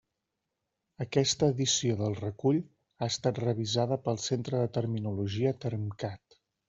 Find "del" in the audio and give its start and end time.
1.99-2.17